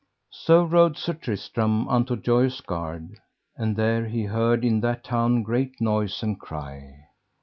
[0.33, 3.21] So rode Sir Tristram unto Joyous Gard,
[3.55, 6.89] and there he heard in that town great noise and cry.